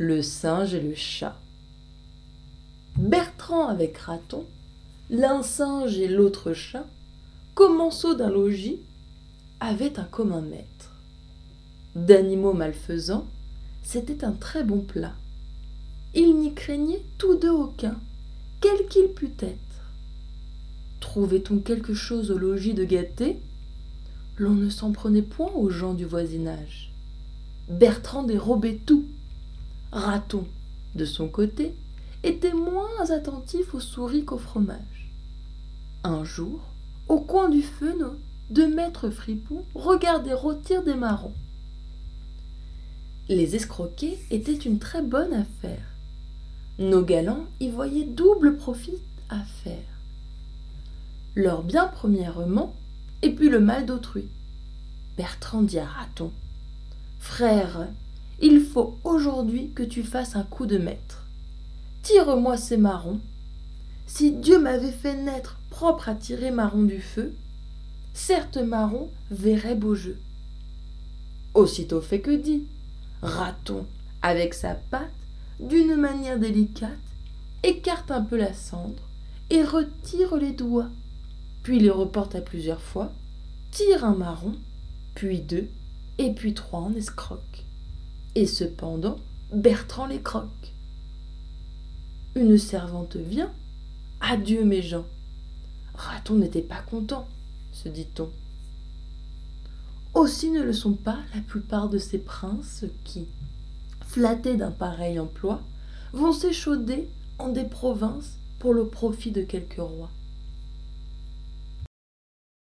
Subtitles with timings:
[0.00, 1.36] le singe et le chat.
[2.96, 4.46] Bertrand avec Raton,
[5.10, 6.86] l'un singe et l'autre chat,
[7.54, 8.78] commensaux d'un logis,
[9.60, 10.94] avaient un commun maître.
[11.94, 13.26] D'animaux malfaisants,
[13.82, 15.12] c'était un très bon plat.
[16.14, 17.98] Ils n'y craignaient tous deux aucun,
[18.62, 19.92] quel qu'il pût être.
[21.00, 23.36] Trouvait-on quelque chose au logis de gâté?
[24.38, 26.90] L'on ne s'en prenait point aux gens du voisinage.
[27.68, 29.04] Bertrand dérobait tout.
[29.92, 30.46] Raton,
[30.94, 31.74] de son côté,
[32.22, 35.10] était moins attentif aux souris qu'au fromage.
[36.04, 36.60] Un jour,
[37.08, 38.14] au coin du feu, nos
[38.50, 41.34] deux maîtres fripons regardaient rôtir des marrons.
[43.28, 45.86] Les escroquer était une très bonne affaire.
[46.78, 48.96] Nos galants y voyaient double profit
[49.28, 49.76] à faire.
[51.36, 52.74] Leur bien premièrement,
[53.22, 54.26] et puis le mal d'autrui.
[55.16, 56.32] Bertrand dit à Raton
[57.20, 57.86] Frère,
[58.42, 61.24] il faut aujourd'hui que tu fasses un coup de maître.
[62.02, 63.20] Tire-moi ces marrons.
[64.06, 67.34] Si Dieu m'avait fait naître propre à tirer marron du feu,
[68.14, 70.18] certes marron verrait beau jeu.
[71.54, 72.64] Aussitôt fait que dit.
[73.22, 73.84] Raton,
[74.22, 75.10] avec sa patte,
[75.60, 76.90] d'une manière délicate,
[77.62, 79.02] écarte un peu la cendre
[79.50, 80.88] et retire les doigts,
[81.62, 83.12] puis les reporte à plusieurs fois,
[83.70, 84.54] tire un marron,
[85.14, 85.68] puis deux,
[86.16, 87.64] et puis trois en escroque.
[88.34, 89.16] Et cependant,
[89.52, 90.72] Bertrand les croque.
[92.36, 93.50] Une servante vient.
[94.20, 95.06] Adieu mes gens.
[95.94, 97.26] Raton n'était pas content,
[97.72, 98.30] se dit-on.
[100.14, 103.26] Aussi ne le sont pas la plupart de ces princes qui,
[104.06, 105.60] flattés d'un pareil emploi,
[106.12, 107.08] vont s'échauder
[107.38, 110.10] en des provinces pour le profit de quelques rois.